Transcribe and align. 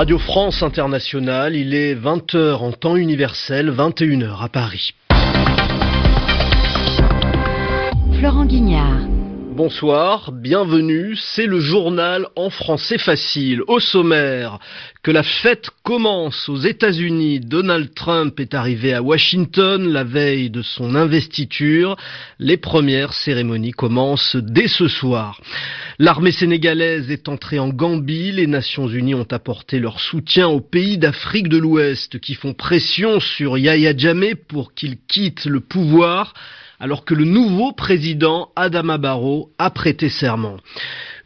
Radio 0.00 0.16
France 0.16 0.62
Internationale, 0.62 1.54
il 1.54 1.74
est 1.74 1.94
20h 1.94 2.54
en 2.54 2.72
temps 2.72 2.96
universel, 2.96 3.70
21h 3.70 4.42
à 4.42 4.48
Paris. 4.48 4.94
Florent 8.18 8.46
Guignard. 8.46 9.19
Bonsoir, 9.62 10.32
bienvenue, 10.32 11.14
c'est 11.16 11.44
le 11.44 11.60
journal 11.60 12.26
en 12.34 12.48
français 12.48 12.96
facile. 12.96 13.60
Au 13.68 13.78
sommaire, 13.78 14.58
que 15.02 15.10
la 15.10 15.22
fête 15.22 15.68
commence 15.82 16.48
aux 16.48 16.56
États-Unis, 16.56 17.40
Donald 17.40 17.92
Trump 17.92 18.40
est 18.40 18.54
arrivé 18.54 18.94
à 18.94 19.02
Washington 19.02 19.86
la 19.86 20.02
veille 20.02 20.48
de 20.48 20.62
son 20.62 20.94
investiture. 20.94 21.98
Les 22.38 22.56
premières 22.56 23.12
cérémonies 23.12 23.72
commencent 23.72 24.36
dès 24.36 24.66
ce 24.66 24.88
soir. 24.88 25.38
L'armée 25.98 26.32
sénégalaise 26.32 27.10
est 27.10 27.28
entrée 27.28 27.58
en 27.58 27.68
Gambie, 27.68 28.32
les 28.32 28.46
Nations 28.46 28.88
Unies 28.88 29.14
ont 29.14 29.30
apporté 29.30 29.78
leur 29.78 30.00
soutien 30.00 30.48
aux 30.48 30.62
pays 30.62 30.96
d'Afrique 30.96 31.50
de 31.50 31.58
l'Ouest 31.58 32.18
qui 32.18 32.34
font 32.34 32.54
pression 32.54 33.20
sur 33.20 33.58
Yahya 33.58 33.94
Jammeh 33.94 34.36
pour 34.36 34.72
qu'il 34.72 34.96
quitte 35.06 35.44
le 35.44 35.60
pouvoir 35.60 36.32
alors 36.80 37.04
que 37.04 37.14
le 37.14 37.24
nouveau 37.24 37.72
président 37.72 38.48
Adama 38.56 38.98
Barrow 38.98 39.50
a 39.58 39.70
prêté 39.70 40.08
serment. 40.08 40.56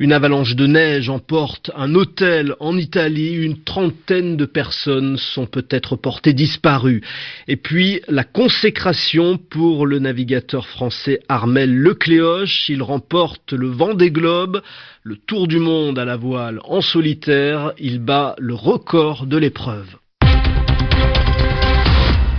Une 0.00 0.12
avalanche 0.12 0.56
de 0.56 0.66
neige 0.66 1.08
emporte 1.08 1.70
un 1.76 1.94
hôtel 1.94 2.56
en 2.58 2.76
Italie, 2.76 3.34
une 3.34 3.62
trentaine 3.62 4.36
de 4.36 4.44
personnes 4.44 5.16
sont 5.16 5.46
peut-être 5.46 5.94
portées 5.94 6.32
disparues. 6.32 7.02
Et 7.46 7.56
puis 7.56 8.00
la 8.08 8.24
consécration 8.24 9.38
pour 9.38 9.86
le 9.86 10.00
navigateur 10.00 10.66
français 10.66 11.20
Armel 11.28 11.72
Lecléoche, 11.72 12.68
il 12.68 12.82
remporte 12.82 13.52
le 13.52 13.68
vent 13.68 13.94
des 13.94 14.10
globes, 14.10 14.62
le 15.04 15.16
tour 15.16 15.46
du 15.46 15.58
monde 15.58 15.98
à 15.98 16.04
la 16.04 16.16
voile 16.16 16.58
en 16.64 16.80
solitaire, 16.80 17.72
il 17.78 18.00
bat 18.00 18.34
le 18.38 18.54
record 18.54 19.26
de 19.26 19.36
l'épreuve. 19.36 19.96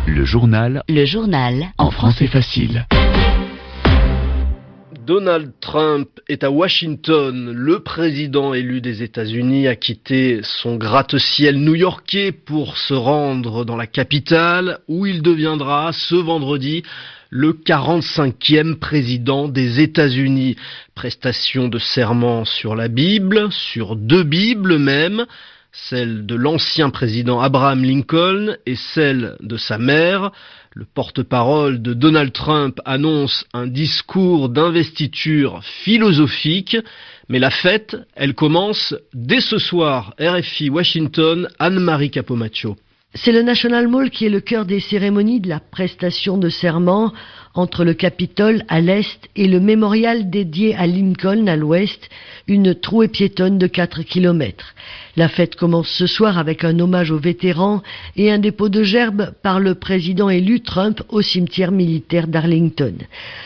Le 0.07 0.23
journal. 0.23 0.83
Le 0.87 1.05
journal. 1.05 1.67
En 1.77 1.89
français 1.89 2.27
facile. 2.27 2.85
Donald 4.99 5.51
Trump 5.59 6.09
est 6.27 6.43
à 6.43 6.51
Washington. 6.51 7.51
Le 7.51 7.79
président 7.79 8.53
élu 8.53 8.81
des 8.81 9.03
États-Unis 9.03 9.67
a 9.67 9.75
quitté 9.75 10.39
son 10.43 10.77
gratte-ciel 10.77 11.57
new-yorkais 11.57 12.31
pour 12.31 12.77
se 12.77 12.93
rendre 12.93 13.65
dans 13.65 13.75
la 13.75 13.87
capitale 13.87 14.79
où 14.87 15.05
il 15.05 15.21
deviendra 15.21 15.91
ce 15.91 16.15
vendredi 16.15 16.83
le 17.29 17.53
45e 17.53 18.75
président 18.75 19.47
des 19.47 19.81
États-Unis. 19.81 20.55
Prestation 20.93 21.67
de 21.67 21.79
serment 21.79 22.45
sur 22.45 22.75
la 22.75 22.87
Bible, 22.87 23.51
sur 23.51 23.95
deux 23.95 24.23
Bibles 24.23 24.77
même 24.77 25.25
celle 25.75 26.25
de 26.25 26.35
l'ancien 26.35 26.89
président 26.89 27.41
Abraham 27.41 27.83
Lincoln 27.83 28.57
et 28.65 28.75
celle 28.75 29.35
de 29.41 29.57
sa 29.57 29.77
mère. 29.77 30.31
Le 30.73 30.85
porte-parole 30.85 31.81
de 31.81 31.93
Donald 31.93 32.33
Trump 32.33 32.79
annonce 32.85 33.45
un 33.53 33.67
discours 33.67 34.49
d'investiture 34.49 35.63
philosophique, 35.63 36.77
mais 37.29 37.39
la 37.39 37.51
fête, 37.51 37.97
elle 38.15 38.33
commence 38.33 38.95
dès 39.13 39.41
ce 39.41 39.57
soir. 39.57 40.13
RFI 40.19 40.69
Washington, 40.69 41.49
Anne-Marie 41.59 42.11
Capomaccio. 42.11 42.75
C'est 43.13 43.31
le 43.31 43.41
National 43.41 43.87
Mall 43.87 44.09
qui 44.09 44.25
est 44.25 44.29
le 44.29 44.41
cœur 44.41 44.65
des 44.65 44.81
cérémonies 44.81 45.39
de 45.39 45.47
la 45.47 45.61
prestation 45.61 46.37
de 46.37 46.49
serment 46.49 47.13
entre 47.55 47.85
le 47.85 47.93
Capitole 47.93 48.63
à 48.67 48.81
l'est 48.81 49.29
et 49.35 49.47
le 49.47 49.59
mémorial 49.59 50.29
dédié 50.29 50.75
à 50.75 50.85
Lincoln 50.85 51.47
à 51.47 51.55
l'ouest, 51.55 52.09
une 52.47 52.75
trouée 52.75 53.07
piétonne 53.07 53.57
de 53.57 53.67
4 53.67 54.03
kilomètres. 54.03 54.75
La 55.17 55.29
fête 55.29 55.55
commence 55.55 55.87
ce 55.87 56.07
soir 56.07 56.37
avec 56.37 56.65
un 56.65 56.77
hommage 56.79 57.09
aux 57.09 57.17
vétérans 57.17 57.81
et 58.17 58.29
un 58.29 58.37
dépôt 58.37 58.67
de 58.67 58.83
gerbes 58.83 59.31
par 59.41 59.61
le 59.61 59.75
président 59.75 60.29
élu 60.29 60.59
Trump 60.59 61.01
au 61.07 61.21
cimetière 61.21 61.71
militaire 61.71 62.27
d'Arlington. 62.27 62.95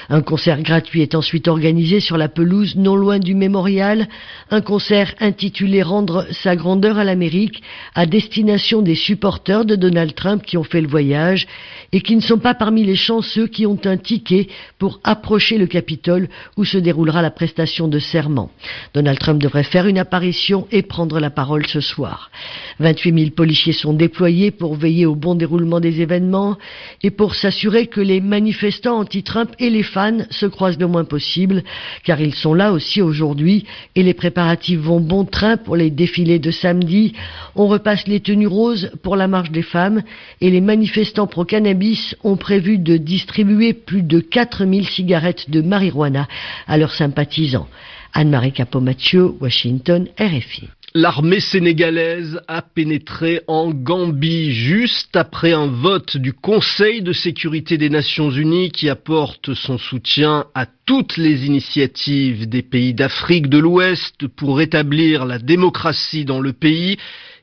Un 0.10 0.22
concert 0.22 0.64
gratuit 0.64 1.04
est 1.04 1.14
ensuite 1.14 1.48
organisé 1.48 2.00
sur 2.00 2.18
la 2.18 2.28
pelouse 2.28 2.76
non 2.76 2.96
loin 2.96 3.20
du 3.20 3.36
mémorial, 3.36 4.08
un 4.50 4.62
concert 4.62 5.14
intitulé 5.20 5.84
Rendre 5.84 6.26
sa 6.32 6.56
grandeur 6.56 6.98
à 6.98 7.04
l'Amérique 7.04 7.62
à 7.94 8.08
destination 8.08 8.82
des 8.82 8.96
supporters 8.96 9.64
de 9.64 9.76
Donald 9.76 10.16
Trump 10.16 10.44
qui 10.44 10.58
ont 10.58 10.64
fait 10.64 10.82
le 10.82 10.88
voyage 10.88 11.46
et 11.92 12.02
qui 12.02 12.16
ne 12.16 12.22
sont 12.22 12.40
pas 12.40 12.56
parmi 12.56 12.84
les 12.84 12.96
chanceux 12.96 13.46
qui 13.46 13.68
ont 13.68 13.80
un 13.86 13.98
ticket 14.00 14.48
pour 14.78 15.00
approcher 15.04 15.58
le 15.58 15.68
Capitole 15.68 16.30
où 16.58 16.66
se 16.66 16.78
déroulera 16.78 17.22
la 17.22 17.32
prestation 17.32 17.88
de 17.88 18.00
serment. 18.00 18.52
Donald 18.94 19.20
Trump 19.20 19.42
devrait 19.42 19.64
faire 19.64 19.88
une 19.88 19.98
apparition 19.98 20.68
et 20.72 20.82
prendre 20.82 21.20
la 21.20 21.30
parole 21.30 21.68
ce 21.68 21.82
soir. 21.82 22.32
28 22.80 23.20
000 23.20 23.30
policiers 23.32 23.74
sont 23.74 23.94
déployés 23.94 24.52
pour 24.52 24.76
veiller 24.76 25.06
au 25.06 25.16
bon 25.16 25.36
déroulement 25.36 25.80
des 25.80 26.02
événements 26.02 26.58
et 27.04 27.12
pour 27.12 27.36
s'assurer 27.36 27.88
que 27.88 28.02
les 28.02 28.22
manifestants 28.22 29.00
anti-Trump 29.00 29.52
et 29.60 29.70
les 29.70 29.84
fans 29.84 30.20
se 30.30 30.46
croisent 30.46 30.80
le 30.80 30.88
moins 30.88 31.04
possible, 31.04 31.64
car 32.04 32.22
ils 32.22 32.36
sont 32.36 32.54
là 32.54 32.72
aussi 32.72 33.02
aujourd'hui 33.02 33.66
et 33.96 34.04
les 34.04 34.14
préparatifs 34.14 34.80
vont 34.80 35.00
bon 35.00 35.26
train 35.26 35.58
pour 35.58 35.76
les 35.76 35.90
défilés 35.90 36.40
de 36.40 36.52
samedi. 36.52 37.14
On 37.56 37.68
repasse 37.68 38.08
les 38.08 38.20
tenues 38.20 38.48
roses 38.48 38.92
pour 39.04 39.16
la 39.16 39.28
marche 39.28 39.52
des 39.52 39.62
femmes 39.62 40.02
et 40.42 40.50
les 40.50 40.62
manifestants 40.62 41.28
pro-cannabis 41.28 42.16
ont 42.24 42.38
prévu 42.38 42.78
de 42.78 42.98
distribuer 42.98 43.74
plus 43.90 44.04
de 44.04 44.20
4000 44.20 44.88
cigarettes 44.88 45.50
de 45.50 45.62
marijuana 45.62 46.28
à 46.68 46.78
leurs 46.78 46.94
sympathisants. 46.94 47.68
Anne-Marie 48.14 48.52
Capomaccio, 48.52 49.36
Washington, 49.42 50.08
RFI. 50.20 50.70
L'armée 50.94 51.40
sénégalaise 51.40 52.40
a 52.48 52.62
pénétré 52.62 53.42
en 53.48 53.72
Gambie 53.72 54.52
juste 54.52 55.16
après 55.16 55.54
un 55.54 55.66
vote 55.66 56.18
du 56.18 56.34
Conseil 56.34 57.02
de 57.02 57.14
sécurité 57.14 57.80
des 57.80 57.90
Nations 57.90 58.30
Unies 58.30 58.70
qui 58.70 58.90
apporte 58.90 59.56
son 59.56 59.80
soutien 59.80 60.46
à 60.54 60.68
toutes 60.86 61.18
les 61.18 61.48
initiatives 61.48 62.48
des 62.48 62.62
pays 62.62 62.94
d'Afrique 62.94 63.50
de 63.50 63.58
l'Ouest 63.58 64.28
pour 64.28 64.58
rétablir 64.58 65.26
la 65.26 65.40
démocratie 65.40 66.26
dans 66.26 66.42
le 66.42 66.54
pays 66.54 66.98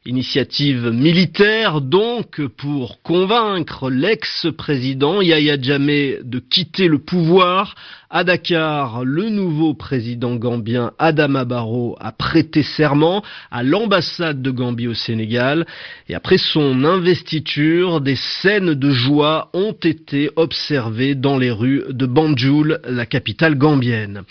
Initiative 0.07 0.91
militaire 0.91 1.81
donc 1.81 2.41
pour 2.47 3.03
convaincre 3.03 3.91
l'ex-président 3.91 5.21
Yahya 5.21 5.61
Jammeh 5.61 6.21
de 6.23 6.39
quitter 6.39 6.87
le 6.87 7.01
pouvoir. 7.01 7.75
À 8.09 8.23
Dakar, 8.23 9.05
le 9.05 9.31
nouveau 9.31 9.75
président 9.75 10.37
gambien 10.37 10.93
Adama 10.97 11.45
Barrow 11.45 11.97
a 11.99 12.13
prêté 12.13 12.63
serment 12.63 13.25
à 13.51 13.65
l'ambassade 13.65 14.41
de 14.43 14.53
Gambie 14.53 14.87
au 14.87 14.95
Sénégal 14.95 15.67
et 16.09 16.15
après 16.15 16.39
son 16.39 16.85
investiture, 16.85 18.01
des 18.01 18.15
scènes 18.15 18.75
de 18.75 18.91
joie 18.91 19.51
ont 19.55 19.73
été 19.73 20.31
observées 20.37 21.17
dans 21.17 21.37
les 21.37 21.51
rues 21.51 21.83
de 21.91 22.07
Banjul, 22.07 22.79
la 22.89 23.07
capitale 23.07 23.57
gambienne. 23.59 24.23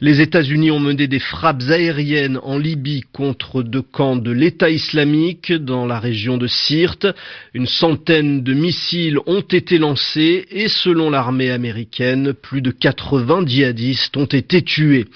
Les 0.00 0.20
États-Unis 0.20 0.70
ont 0.70 0.78
mené 0.78 1.08
des 1.08 1.18
frappes 1.18 1.62
aériennes 1.68 2.38
en 2.44 2.58
Libye 2.58 3.02
contre 3.12 3.64
deux 3.64 3.82
camps 3.82 4.14
de 4.14 4.30
l'État 4.30 4.70
islamique 4.70 5.52
dans 5.52 5.84
la 5.84 5.98
région 5.98 6.38
de 6.38 6.46
Sirte. 6.46 7.08
Une 7.54 7.66
centaine 7.66 8.44
de 8.44 8.54
missiles 8.54 9.18
ont 9.26 9.40
été 9.40 9.78
lancés 9.78 10.46
et 10.52 10.68
selon 10.68 11.10
l'armée 11.10 11.50
américaine, 11.50 12.32
plus 12.32 12.62
de 12.62 12.70
80 12.70 13.16
djihadistes 13.46 14.16
ont 14.16 14.26
été 14.26 14.62
tués. 14.62 15.06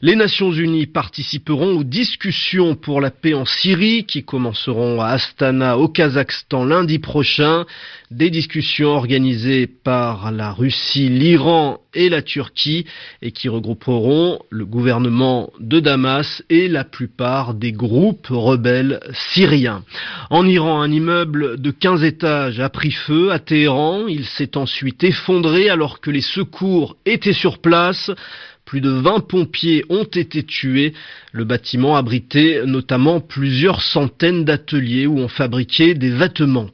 Les 0.00 0.16
Nations 0.16 0.52
Unies 0.52 0.86
participeront 0.86 1.78
aux 1.78 1.84
discussions 1.84 2.74
pour 2.74 3.00
la 3.00 3.10
paix 3.10 3.34
en 3.34 3.44
Syrie 3.44 4.04
qui 4.04 4.24
commenceront 4.24 5.00
à 5.00 5.08
Astana 5.08 5.78
au 5.78 5.88
Kazakhstan 5.88 6.64
lundi 6.64 6.98
prochain. 6.98 7.64
Des 8.10 8.30
discussions 8.30 8.90
organisées 8.90 9.66
par 9.66 10.32
la 10.32 10.52
Russie, 10.52 11.08
l'Iran 11.08 11.81
et 11.94 12.08
la 12.08 12.22
Turquie 12.22 12.86
et 13.20 13.32
qui 13.32 13.48
regrouperont 13.48 14.40
le 14.50 14.64
gouvernement 14.64 15.50
de 15.60 15.80
Damas 15.80 16.42
et 16.50 16.68
la 16.68 16.84
plupart 16.84 17.54
des 17.54 17.72
groupes 17.72 18.28
rebelles 18.30 19.00
syriens. 19.32 19.84
En 20.30 20.46
Iran, 20.46 20.82
un 20.82 20.90
immeuble 20.90 21.60
de 21.60 21.70
15 21.70 22.04
étages 22.04 22.60
a 22.60 22.68
pris 22.68 22.92
feu 22.92 23.32
à 23.32 23.38
Téhéran. 23.38 24.06
Il 24.08 24.24
s'est 24.24 24.56
ensuite 24.56 25.04
effondré 25.04 25.68
alors 25.68 26.00
que 26.00 26.10
les 26.10 26.20
secours 26.20 26.96
étaient 27.04 27.32
sur 27.32 27.58
place. 27.58 28.10
Plus 28.72 28.80
de 28.80 28.88
20 28.88 29.28
pompiers 29.28 29.84
ont 29.90 30.04
été 30.04 30.44
tués. 30.44 30.94
Le 31.30 31.44
bâtiment 31.44 31.94
abritait 31.94 32.62
notamment 32.64 33.20
plusieurs 33.20 33.82
centaines 33.82 34.46
d'ateliers 34.46 35.06
où 35.06 35.18
on 35.18 35.28
fabriquait 35.28 35.92
des 35.92 36.08
vêtements. 36.08 36.70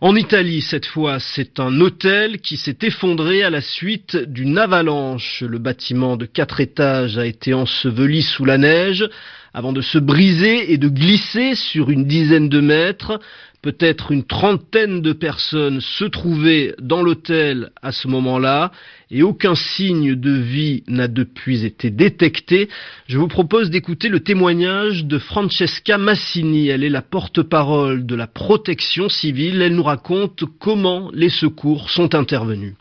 En 0.00 0.16
Italie, 0.16 0.62
cette 0.62 0.86
fois, 0.86 1.18
c'est 1.20 1.60
un 1.60 1.78
hôtel 1.82 2.40
qui 2.40 2.56
s'est 2.56 2.78
effondré 2.80 3.42
à 3.42 3.50
la 3.50 3.60
suite 3.60 4.16
d'une 4.16 4.56
avalanche. 4.56 5.42
Le 5.46 5.58
bâtiment 5.58 6.16
de 6.16 6.24
quatre 6.24 6.58
étages 6.60 7.18
a 7.18 7.26
été 7.26 7.52
enseveli 7.52 8.22
sous 8.22 8.46
la 8.46 8.56
neige 8.56 9.06
avant 9.54 9.72
de 9.72 9.80
se 9.80 9.98
briser 9.98 10.72
et 10.72 10.78
de 10.78 10.88
glisser 10.88 11.54
sur 11.54 11.90
une 11.90 12.04
dizaine 12.04 12.48
de 12.48 12.60
mètres. 12.60 13.20
Peut-être 13.62 14.10
une 14.10 14.24
trentaine 14.24 15.02
de 15.02 15.12
personnes 15.12 15.80
se 15.80 16.04
trouvaient 16.04 16.74
dans 16.80 17.00
l'hôtel 17.00 17.70
à 17.80 17.92
ce 17.92 18.08
moment-là 18.08 18.72
et 19.08 19.22
aucun 19.22 19.54
signe 19.54 20.16
de 20.16 20.32
vie 20.32 20.82
n'a 20.88 21.06
depuis 21.06 21.64
été 21.64 21.90
détecté. 21.90 22.68
Je 23.06 23.18
vous 23.18 23.28
propose 23.28 23.70
d'écouter 23.70 24.08
le 24.08 24.18
témoignage 24.18 25.04
de 25.04 25.18
Francesca 25.18 25.96
Massini. 25.96 26.68
Elle 26.68 26.82
est 26.82 26.88
la 26.88 27.02
porte-parole 27.02 28.04
de 28.04 28.16
la 28.16 28.26
protection 28.26 29.08
civile. 29.08 29.62
Elle 29.62 29.76
nous 29.76 29.82
raconte 29.84 30.42
comment 30.58 31.10
les 31.14 31.30
secours 31.30 31.88
sont 31.88 32.16
intervenus. 32.16 32.74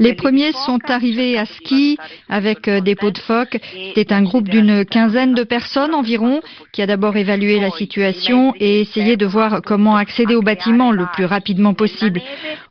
Les 0.00 0.14
premiers 0.14 0.50
sont 0.66 0.80
arrivés 0.88 1.38
à 1.38 1.44
ski 1.44 1.96
avec 2.28 2.66
euh, 2.66 2.80
des 2.80 2.96
pots 2.96 3.12
de 3.12 3.18
phoque. 3.18 3.60
C'était 3.94 4.12
un 4.12 4.24
groupe 4.24 4.48
d'une 4.48 4.84
quinzaine 4.84 5.34
de 5.34 5.44
personnes 5.44 5.94
environ 5.94 6.40
qui 6.72 6.82
a 6.82 6.86
d'abord 6.88 7.16
évalué 7.16 7.60
la 7.60 7.70
situation 7.70 8.54
et 8.58 8.80
essayé 8.80 9.16
de 9.16 9.24
voir 9.24 9.62
comment 9.62 9.94
accéder 9.94 10.34
au 10.34 10.42
bâtiment 10.42 10.90
le 10.90 11.06
plus 11.14 11.26
rapidement 11.26 11.74
possible. 11.74 12.20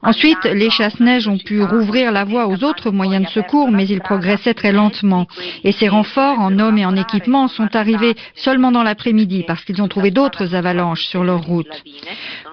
Ensuite, 0.01 0.43
les 0.43 0.69
chasse-neige 0.69 1.29
ont 1.29 1.37
pu 1.37 1.63
rouvrir 1.63 2.11
la 2.11 2.25
voie 2.25 2.47
aux 2.47 2.61
autres 2.65 2.91
moyens 2.91 3.25
de 3.25 3.29
secours, 3.29 3.71
mais 3.71 3.87
ils 3.87 4.01
progressaient 4.01 4.53
très 4.53 4.73
lentement. 4.73 5.27
Et 5.63 5.71
ces 5.71 5.87
renforts 5.87 6.39
en 6.39 6.59
hommes 6.59 6.77
et 6.77 6.85
en 6.85 6.97
équipement 6.97 7.47
sont 7.47 7.73
arrivés 7.73 8.15
seulement 8.35 8.73
dans 8.73 8.83
l'après-midi 8.83 9.45
parce 9.47 9.63
qu'ils 9.63 9.81
ont 9.81 9.87
trouvé 9.87 10.11
d'autres 10.11 10.55
avalanches 10.55 11.05
sur 11.05 11.23
leur 11.23 11.43
route. 11.43 11.83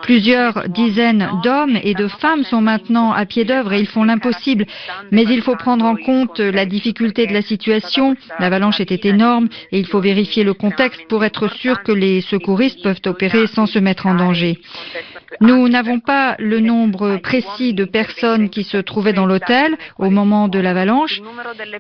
Plusieurs 0.02 0.28
dizaines 0.69 1.29
d'hommes 1.43 1.79
et 1.83 1.95
de 1.95 2.09
femmes 2.09 2.45
sont 2.45 2.61
maintenant 2.61 3.13
à 3.13 3.27
pied 3.27 3.45
d'œuvre 3.45 3.73
et 3.73 3.81
ils 3.81 3.87
font 3.87 4.05
l'impossible. 4.05 4.67
Mais 5.11 5.25
il 5.25 5.43
faut 5.43 5.57
prendre 5.57 5.85
en 5.85 5.97
compte 5.97 6.41
la 6.41 6.67
difficulté 6.67 7.27
de 7.27 7.33
la 7.33 7.43
situation. 7.43 8.17
L'avalanche 8.39 8.81
était 8.81 9.09
énorme 9.09 9.49
et 9.73 9.79
il 9.79 9.87
faut 9.87 10.01
vérifier 10.01 10.45
le 10.45 10.55
contexte 10.55 11.07
pour 11.09 11.25
être 11.25 11.49
sûr 11.49 11.83
que 11.83 11.93
les 11.93 12.21
secouristes 12.21 12.83
peuvent 12.83 13.01
opérer 13.07 13.47
sans 13.47 13.67
se 13.67 13.79
mettre 13.79 14.07
en 14.07 14.15
danger. 14.15 14.59
Nous 15.41 15.69
n'avons 15.69 16.01
pas 16.01 16.37
le 16.39 16.61
nombre 16.61 17.17
précis 17.19 17.75
de 17.75 17.85
personnes 17.85 18.49
qui 18.49 18.65
se 18.65 18.77
trouvaient 18.77 19.13
dans 19.13 19.27
l'hôtel 19.27 19.77
au 19.99 20.11
moment 20.11 20.49
de 20.49 20.59
l'avalanche. 20.59 21.21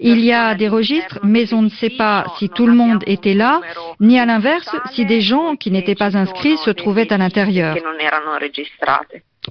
Il 0.00 0.20
y 0.20 0.32
a 0.32 0.54
des 0.54 0.68
registres, 0.68 1.18
mais 1.22 1.52
on 1.54 1.62
ne 1.62 1.68
sait 1.68 1.90
pas 1.90 2.26
si 2.38 2.48
tout 2.48 2.66
le 2.66 2.74
monde 2.74 3.02
était 3.06 3.34
là, 3.34 3.60
ni 4.00 4.18
à 4.18 4.26
l'inverse, 4.26 4.74
si 4.92 5.06
des 5.06 5.20
gens 5.20 5.56
qui 5.56 5.70
n'étaient 5.70 5.94
pas 5.94 6.16
inscrits 6.16 6.58
se 6.58 6.70
trouvaient 6.70 7.12
à 7.12 7.18
l'intérieur. 7.18 7.76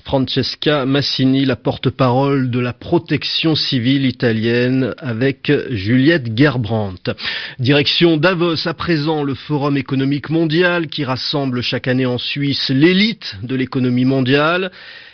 Francesca 0.03 0.85
Massini, 0.85 1.45
la 1.45 1.55
porte-parole 1.55 2.49
de 2.49 2.59
la 2.59 2.73
protection 2.73 3.55
civile 3.55 4.05
italienne 4.05 4.93
avec 4.97 5.51
Juliette 5.69 6.37
Gerbrandt. 6.37 7.11
Direction 7.59 8.17
Davos 8.17 8.67
à 8.67 8.73
présent, 8.73 9.23
le 9.23 9.33
Forum 9.33 9.77
économique 9.77 10.29
mondial 10.29 10.87
qui 10.87 11.05
rassemble 11.05 11.61
chaque 11.61 11.87
année 11.87 12.05
en 12.05 12.17
Suisse 12.17 12.69
l'élite 12.69 13.37
de 13.43 13.55
l'économie 13.55 14.05
mondiale. 14.05 14.71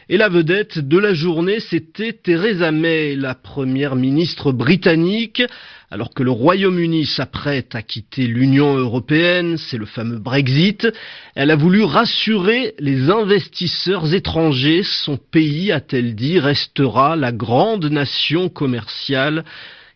Et 0.10 0.18
la 0.18 0.28
vedette 0.28 0.80
de 0.80 0.98
la 0.98 1.14
journée, 1.14 1.62
c'était 1.62 2.12
Theresa 2.12 2.72
May, 2.72 3.16
la 3.16 3.36
première 3.36 3.96
ministre 3.96 4.52
britannique. 4.52 5.42
Alors 5.90 6.14
que 6.14 6.24
le 6.24 6.32
Royaume-Uni 6.32 7.06
s'apprête 7.06 7.74
à 7.74 7.82
quitter 7.82 8.28
l'Union 8.28 8.76
européenne, 8.76 9.58
c'est 9.58 9.78
le 9.78 9.86
fameux 9.86 10.18
Brexit, 10.18 10.88
elle 11.36 11.52
a 11.52 11.56
voulu 11.56 11.84
rassurer 11.84 12.74
les 12.80 13.10
investisseurs 13.10 14.14
étrangers. 14.14 14.82
Son 14.84 15.18
pays, 15.18 15.72
a-t-elle 15.72 16.16
dit, 16.16 16.40
restera 16.40 17.16
la 17.16 17.32
grande 17.32 17.86
nation 17.86 18.50
commerciale 18.50 19.46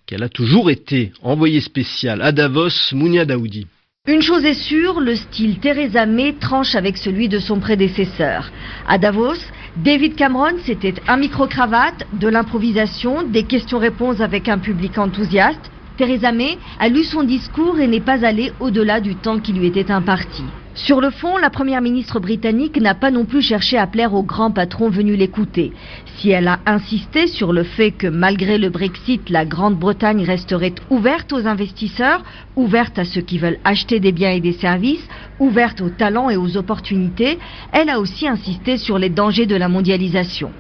qu'elle 0.06 0.24
a 0.24 0.30
toujours 0.30 0.70
été. 0.70 1.12
Envoyé 1.22 1.60
spécial 1.60 2.22
à 2.22 2.32
Davos, 2.32 2.94
Mounia 2.94 3.26
Daoudi. 3.26 3.68
Une 4.08 4.22
chose 4.22 4.46
est 4.46 4.54
sûre, 4.54 5.02
le 5.02 5.18
style 5.18 5.60
Theresa 5.60 6.06
May 6.06 6.34
tranche 6.40 6.76
avec 6.76 6.96
celui 6.96 7.28
de 7.28 7.40
son 7.40 7.60
prédécesseur. 7.60 8.50
À 8.88 8.98
Davos, 8.98 9.36
David 9.78 10.16
Cameron, 10.16 10.58
c'était 10.66 10.96
un 11.08 11.18
micro-cravate, 11.18 12.08
de 12.12 12.28
l'improvisation, 12.28 13.22
des 13.22 13.44
questions-réponses 13.44 14.22
avec 14.22 14.50
un 14.50 14.58
public 14.58 14.98
enthousiaste. 14.98 15.70
Theresa 15.98 16.32
May 16.32 16.58
a 16.80 16.90
lu 16.90 17.04
son 17.04 17.22
discours 17.22 17.80
et 17.80 17.86
n'est 17.86 18.02
pas 18.02 18.26
allée 18.26 18.52
au-delà 18.60 19.02
du 19.02 19.18
temps 19.18 19.38
qui 19.38 19.54
lui 19.54 19.68
était 19.68 19.92
imparti. 19.92 20.42
Sur 20.78 21.02
le 21.02 21.10
fond, 21.10 21.38
la 21.38 21.50
première 21.50 21.82
ministre 21.82 22.20
britannique 22.20 22.80
n'a 22.80 22.94
pas 22.94 23.10
non 23.10 23.26
plus 23.26 23.42
cherché 23.42 23.80
à 23.80 23.88
plaire 23.88 24.14
aux 24.14 24.22
grands 24.22 24.52
patrons 24.52 24.90
venus 24.90 25.18
l'écouter. 25.18 25.74
Si 26.18 26.30
elle 26.30 26.48
a 26.48 26.60
insisté 26.68 27.26
sur 27.26 27.52
le 27.52 27.64
fait 27.64 27.90
que 27.90 28.06
malgré 28.06 28.60
le 28.60 28.70
Brexit, 28.70 29.28
la 29.32 29.44
Grande-Bretagne 29.44 30.24
resterait 30.24 30.76
ouverte 30.92 31.34
aux 31.34 31.48
investisseurs, 31.48 32.24
ouverte 32.56 33.00
à 33.00 33.06
ceux 33.06 33.22
qui 33.22 33.40
veulent 33.40 33.58
acheter 33.64 34.00
des 34.00 34.12
biens 34.12 34.30
et 34.30 34.40
des 34.40 34.54
services, 34.54 35.06
ouverte 35.40 35.82
aux 35.82 35.90
talents 35.90 36.30
et 36.30 36.38
aux 36.38 36.58
opportunités, 36.58 37.40
elle 37.72 37.90
a 37.90 38.00
aussi 38.00 38.28
insisté 38.28 38.78
sur 38.78 39.00
les 39.00 39.10
dangers 39.10 39.48
de 39.48 39.56
la 39.56 39.70
mondialisation. 39.70 40.52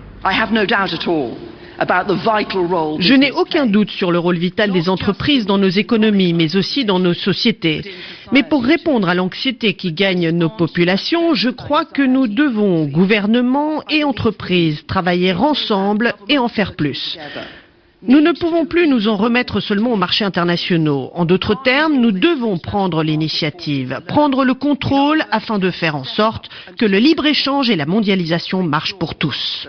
Je 1.79 3.13
n'ai 3.13 3.31
aucun 3.31 3.67
doute 3.67 3.91
sur 3.91 4.11
le 4.11 4.17
rôle 4.17 4.37
vital 4.37 4.71
des 4.71 4.89
entreprises 4.89 5.45
dans 5.45 5.59
nos 5.59 5.69
économies, 5.69 6.33
mais 6.33 6.55
aussi 6.55 6.85
dans 6.85 6.97
nos 6.97 7.13
sociétés. 7.13 7.83
Mais 8.31 8.43
pour 8.43 8.63
répondre 8.63 9.09
à 9.09 9.15
l'anxiété 9.15 9.73
qui 9.73 9.93
gagne 9.93 10.29
nos 10.31 10.49
populations, 10.49 11.33
je 11.33 11.49
crois 11.49 11.85
que 11.85 12.01
nous 12.01 12.27
devons, 12.27 12.85
gouvernement 12.85 13.83
et 13.89 14.03
entreprises, 14.03 14.85
travailler 14.85 15.33
ensemble 15.33 16.13
et 16.27 16.37
en 16.37 16.47
faire 16.47 16.75
plus. 16.75 17.17
Nous 18.03 18.21
ne 18.21 18.31
pouvons 18.31 18.65
plus 18.65 18.87
nous 18.87 19.07
en 19.07 19.15
remettre 19.15 19.59
seulement 19.59 19.93
aux 19.93 19.97
marchés 19.97 20.23
internationaux. 20.23 21.09
En 21.15 21.25
d'autres 21.25 21.55
termes, 21.63 21.99
nous 21.99 22.11
devons 22.11 22.59
prendre 22.59 23.01
l'initiative, 23.01 24.01
prendre 24.07 24.45
le 24.45 24.53
contrôle 24.53 25.23
afin 25.31 25.57
de 25.57 25.71
faire 25.71 25.95
en 25.95 26.03
sorte 26.03 26.47
que 26.77 26.85
le 26.85 26.99
libre-échange 26.99 27.71
et 27.71 27.75
la 27.75 27.87
mondialisation 27.87 28.61
marchent 28.61 28.93
pour 28.99 29.15
tous. 29.15 29.67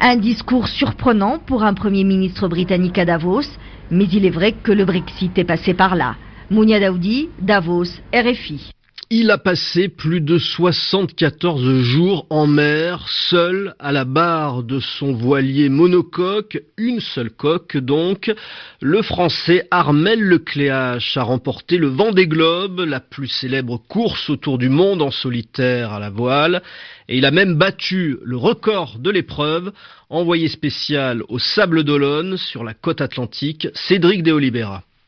Un 0.00 0.16
discours 0.16 0.68
surprenant 0.68 1.38
pour 1.38 1.62
un 1.62 1.74
Premier 1.74 2.04
ministre 2.04 2.48
britannique 2.48 2.96
à 2.96 3.04
Davos, 3.04 3.42
mais 3.90 4.04
il 4.04 4.24
est 4.24 4.30
vrai 4.30 4.52
que 4.52 4.72
le 4.72 4.84
Brexit 4.84 5.36
est 5.38 5.44
passé 5.44 5.74
par 5.74 5.94
là. 5.96 6.16
Mounia 6.50 6.80
Daoudi, 6.80 7.28
Davos, 7.40 7.86
RFI. 8.12 8.72
Il 9.12 9.32
a 9.32 9.38
passé 9.38 9.88
plus 9.88 10.20
de 10.20 10.38
74 10.38 11.80
jours 11.82 12.28
en 12.30 12.46
mer, 12.46 13.08
seul 13.08 13.74
à 13.80 13.90
la 13.90 14.04
barre 14.04 14.62
de 14.62 14.78
son 14.78 15.12
voilier 15.12 15.68
monocoque, 15.68 16.62
une 16.76 17.00
seule 17.00 17.32
coque 17.32 17.76
donc. 17.76 18.32
Le 18.80 19.02
français 19.02 19.66
Armel 19.72 20.20
Lecléache 20.20 21.16
a 21.16 21.24
remporté 21.24 21.76
le 21.76 21.88
Vendée 21.88 22.28
Globe, 22.28 22.84
la 22.86 23.00
plus 23.00 23.26
célèbre 23.26 23.82
course 23.88 24.30
autour 24.30 24.58
du 24.58 24.68
monde 24.68 25.02
en 25.02 25.10
solitaire 25.10 25.92
à 25.92 25.98
la 25.98 26.10
voile. 26.10 26.62
Et 27.08 27.18
il 27.18 27.26
a 27.26 27.32
même 27.32 27.56
battu 27.56 28.16
le 28.22 28.36
record 28.36 29.00
de 29.00 29.10
l'épreuve, 29.10 29.72
envoyé 30.08 30.46
spécial 30.46 31.24
au 31.28 31.40
Sable 31.40 31.82
d'Olonne 31.82 32.36
sur 32.36 32.62
la 32.62 32.74
côte 32.74 33.00
atlantique, 33.00 33.66
Cédric 33.74 34.22
de. 34.22 34.30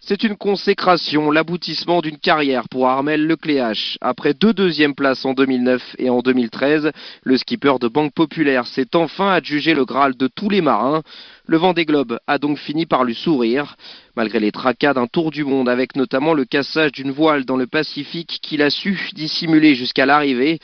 C'est 0.04 0.24
une 0.24 0.34
consécration, 0.34 1.30
l'aboutissement 1.30 2.00
d'une 2.00 2.18
carrière 2.18 2.68
pour 2.68 2.88
Armel 2.88 3.24
Lecléache. 3.24 3.98
Après 4.00 4.34
deux 4.34 4.52
deuxièmes 4.52 4.96
places 4.96 5.24
en 5.24 5.32
2009 5.32 5.94
et 6.00 6.10
en 6.10 6.22
2013, 6.22 6.90
le 7.22 7.36
skipper 7.36 7.74
de 7.80 7.86
Banque 7.86 8.12
Populaire 8.12 8.66
s'est 8.66 8.96
enfin 8.96 9.30
adjugé 9.30 9.74
le 9.74 9.84
Graal 9.84 10.16
de 10.16 10.26
tous 10.26 10.50
les 10.50 10.60
marins. 10.60 11.02
Le 11.46 11.56
vent 11.56 11.72
des 11.72 11.84
globes 11.84 12.18
a 12.26 12.38
donc 12.38 12.58
fini 12.58 12.84
par 12.84 13.04
lui 13.04 13.14
sourire. 13.14 13.76
Malgré 14.16 14.40
les 14.40 14.50
tracas 14.50 14.92
d'un 14.92 15.06
tour 15.06 15.30
du 15.30 15.44
monde, 15.44 15.68
avec 15.68 15.94
notamment 15.94 16.34
le 16.34 16.46
cassage 16.46 16.90
d'une 16.90 17.12
voile 17.12 17.44
dans 17.44 17.56
le 17.56 17.68
Pacifique 17.68 18.40
qu'il 18.42 18.62
a 18.62 18.70
su 18.70 19.10
dissimuler 19.14 19.76
jusqu'à 19.76 20.04
l'arrivée, 20.04 20.58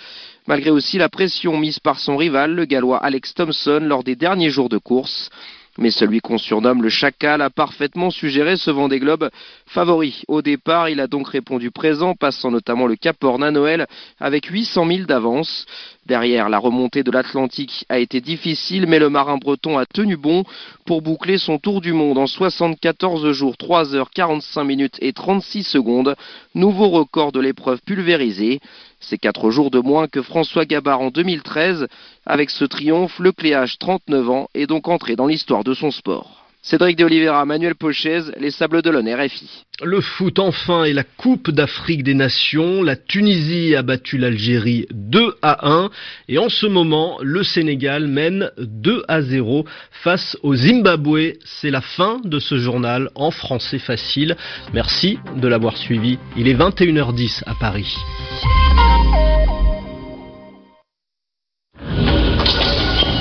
malgré 0.49 0.71
aussi 0.71 0.99
la 0.99 1.09
pression 1.09 1.57
mise 1.57 1.78
par 1.78 2.00
son 2.00 2.16
rival, 2.16 2.57
le 2.57 2.64
gallois 2.64 2.99
Alex 2.99 3.35
Thompson, 3.35 3.78
lors 3.85 4.02
des 4.02 4.16
derniers 4.16 4.50
jours 4.50 4.68
de 4.68 4.78
course. 4.78 5.30
Mais 5.78 5.90
celui 5.90 6.20
qu'on 6.20 6.38
surnomme 6.38 6.82
le 6.82 6.88
chacal 6.88 7.40
a 7.40 7.50
parfaitement 7.50 8.11
suggéré 8.11 8.56
ce 8.56 8.70
vent 8.70 8.88
des 8.88 8.99
globes 8.99 9.30
favori. 9.66 10.25
Au 10.26 10.42
départ, 10.42 10.88
il 10.88 11.00
a 11.00 11.06
donc 11.06 11.28
répondu 11.28 11.70
présent, 11.70 12.14
passant 12.14 12.50
notamment 12.50 12.87
le 12.87 12.97
Cap 12.97 13.23
Horn 13.23 13.44
à 13.44 13.52
Noël 13.52 13.87
avec 14.18 14.47
800 14.47 14.87
000 14.87 15.02
d'avance. 15.04 15.66
Derrière, 16.08 16.48
la 16.48 16.58
remontée 16.58 17.02
de 17.02 17.10
l'Atlantique 17.10 17.84
a 17.90 17.98
été 17.98 18.22
difficile, 18.22 18.86
mais 18.86 18.98
le 18.98 19.10
marin 19.10 19.36
breton 19.36 19.76
a 19.76 19.84
tenu 19.84 20.16
bon 20.16 20.42
pour 20.86 21.02
boucler 21.02 21.36
son 21.36 21.58
tour 21.58 21.82
du 21.82 21.92
monde 21.92 22.16
en 22.16 22.26
74 22.26 23.30
jours, 23.32 23.58
3 23.58 23.94
heures 23.94 24.08
45 24.08 24.64
minutes 24.64 24.96
et 25.02 25.12
36 25.12 25.64
secondes. 25.64 26.16
Nouveau 26.54 26.88
record 26.88 27.32
de 27.32 27.40
l'épreuve 27.40 27.82
pulvérisée. 27.82 28.60
C'est 29.00 29.18
4 29.18 29.50
jours 29.50 29.70
de 29.70 29.80
moins 29.80 30.08
que 30.08 30.22
François 30.22 30.64
Gabard 30.64 31.02
en 31.02 31.10
2013. 31.10 31.88
Avec 32.24 32.48
ce 32.48 32.64
triomphe, 32.64 33.18
le 33.18 33.32
Cléage, 33.32 33.78
39 33.78 34.30
ans, 34.30 34.48
est 34.54 34.66
donc 34.66 34.88
entré 34.88 35.14
dans 35.14 35.26
l'histoire 35.26 35.62
de 35.62 35.74
son 35.74 35.90
sport. 35.90 36.38
Cédric 36.62 36.96
de 36.96 37.04
Oliveira, 37.04 37.44
Manuel 37.44 37.76
Pochez, 37.76 38.20
les 38.38 38.50
Sables 38.50 38.82
d'Olonne, 38.82 39.08
RFI. 39.08 39.64
Le 39.82 40.00
foot 40.00 40.38
enfin 40.40 40.84
et 40.84 40.92
la 40.92 41.04
Coupe 41.04 41.50
d'Afrique 41.50 42.02
des 42.02 42.14
Nations. 42.14 42.82
La 42.82 42.96
Tunisie 42.96 43.76
a 43.76 43.82
battu 43.82 44.18
l'Algérie 44.18 44.86
2 44.90 45.36
à 45.40 45.68
1 45.68 45.90
et 46.28 46.38
en 46.38 46.48
ce 46.48 46.66
moment, 46.66 47.18
le 47.22 47.44
Sénégal 47.44 48.08
mène 48.08 48.50
2 48.58 49.04
à 49.06 49.22
0 49.22 49.66
face 50.02 50.36
au 50.42 50.56
Zimbabwe. 50.56 51.34
C'est 51.44 51.70
la 51.70 51.80
fin 51.80 52.20
de 52.24 52.40
ce 52.40 52.58
journal 52.58 53.10
en 53.14 53.30
français 53.30 53.78
facile. 53.78 54.36
Merci 54.74 55.18
de 55.36 55.46
l'avoir 55.46 55.76
suivi. 55.76 56.18
Il 56.36 56.48
est 56.48 56.54
21h10 56.54 57.44
à 57.46 57.54
Paris. 57.54 57.94